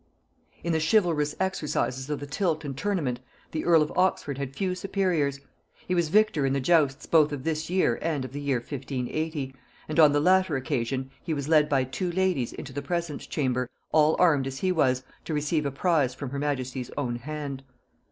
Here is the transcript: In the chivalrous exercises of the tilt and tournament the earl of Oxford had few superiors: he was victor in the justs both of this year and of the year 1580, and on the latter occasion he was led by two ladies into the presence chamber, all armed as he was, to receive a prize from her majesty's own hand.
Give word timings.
In 0.63 0.73
the 0.73 0.79
chivalrous 0.79 1.35
exercises 1.39 2.09
of 2.09 2.19
the 2.19 2.25
tilt 2.25 2.65
and 2.65 2.75
tournament 2.75 3.19
the 3.51 3.63
earl 3.65 3.83
of 3.83 3.93
Oxford 3.95 4.39
had 4.39 4.55
few 4.55 4.73
superiors: 4.73 5.39
he 5.87 5.93
was 5.93 6.09
victor 6.09 6.43
in 6.43 6.53
the 6.53 6.59
justs 6.59 7.05
both 7.05 7.31
of 7.31 7.43
this 7.43 7.69
year 7.69 7.99
and 8.01 8.25
of 8.25 8.33
the 8.33 8.41
year 8.41 8.57
1580, 8.57 9.53
and 9.87 9.99
on 9.99 10.11
the 10.11 10.19
latter 10.19 10.57
occasion 10.57 11.11
he 11.21 11.35
was 11.35 11.47
led 11.47 11.69
by 11.69 11.83
two 11.83 12.11
ladies 12.11 12.51
into 12.51 12.73
the 12.73 12.81
presence 12.81 13.27
chamber, 13.27 13.69
all 13.91 14.15
armed 14.17 14.47
as 14.47 14.61
he 14.61 14.71
was, 14.71 15.03
to 15.23 15.35
receive 15.35 15.67
a 15.67 15.71
prize 15.71 16.15
from 16.15 16.31
her 16.31 16.39
majesty's 16.39 16.89
own 16.97 17.17
hand. 17.17 17.61